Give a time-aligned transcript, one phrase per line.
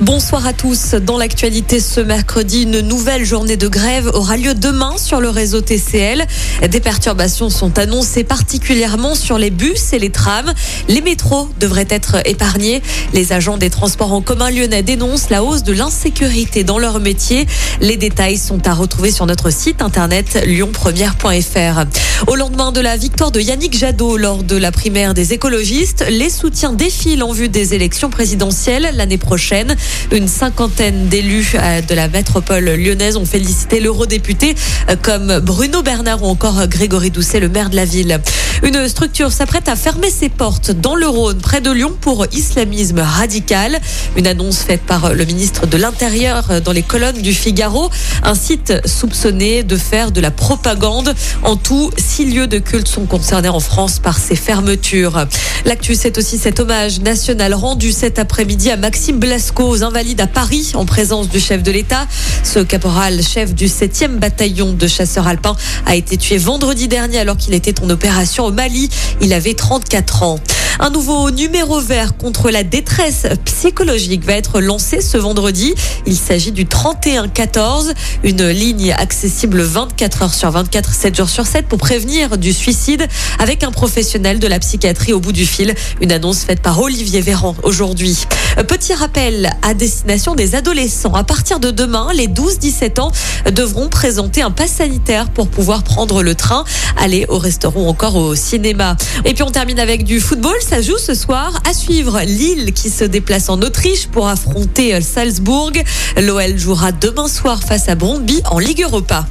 [0.00, 0.94] Bonsoir à tous.
[0.94, 5.60] Dans l'actualité ce mercredi, une nouvelle journée de grève aura lieu demain sur le réseau
[5.60, 6.26] TCL.
[6.68, 10.52] Des perturbations sont annoncées particulièrement sur les bus et les trams.
[10.88, 12.82] Les métros devraient être épargnés.
[13.12, 17.46] Les agents des transports en commun lyonnais dénoncent la hausse de l'insécurité dans leur métier.
[17.80, 21.84] Les détails sont à retrouver sur notre site internet lyonpremière.fr.
[22.26, 26.30] Au lendemain de la victoire de Yannick Jadot lors de la primaire des écologistes, les
[26.30, 29.76] soutiens défilent en vue des élections présidentielles l'année prochaine.
[30.12, 34.54] Une cinquantaine d'élus euh, de la métropole lyonnaise ont félicité l'eurodéputé
[34.88, 38.20] euh, comme Bruno Bernard ou encore Grégory Doucet, le maire de la ville.
[38.62, 43.00] Une structure s'apprête à fermer ses portes dans le Rhône, près de Lyon, pour islamisme
[43.00, 43.80] radical.
[44.16, 47.90] Une annonce faite par le ministre de l'Intérieur dans les colonnes du Figaro.
[48.22, 51.14] Un site soupçonné de faire de la propagande.
[51.42, 55.26] En tout, six lieux de culte sont concernés en France par ces fermetures.
[55.64, 60.26] L'actu, c'est aussi cet hommage national rendu cet après-midi à Maxime Blasco aux Invalides à
[60.26, 62.06] Paris en présence du chef de l'État.
[62.42, 65.56] Ce caporal, chef du 7e bataillon de chasseurs alpins,
[65.86, 68.88] a été tué vendredi dernier alors qu'il était en opération au Mali.
[69.20, 70.38] Il avait 34 ans.
[70.80, 75.72] Un nouveau numéro vert contre la détresse psychologique va être lancé ce vendredi.
[76.04, 81.66] Il s'agit du 3114, une ligne accessible 24 heures sur 24, 7 jours sur 7
[81.68, 83.06] pour prévenir du suicide
[83.38, 85.74] avec un professionnel de la psychiatrie au bout du fil.
[86.00, 88.24] Une annonce faite par Olivier Véran aujourd'hui.
[88.68, 91.14] Petit rappel à destination des adolescents.
[91.14, 93.10] À partir de demain, les 12-17 ans
[93.50, 96.64] devront présenter un pass sanitaire pour pouvoir prendre le train,
[96.96, 98.96] aller au restaurant ou encore au cinéma.
[99.24, 101.60] Et puis on termine avec du football ça joue ce soir.
[101.68, 105.72] À suivre Lille qui se déplace en Autriche pour affronter Salzbourg.
[106.16, 109.26] L'OL jouera demain soir face à Brondby en Ligue Europa.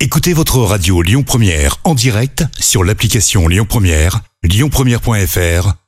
[0.00, 5.87] Écoutez votre radio Lyon Première en direct sur l'application Lyon Première, lyonpremière.fr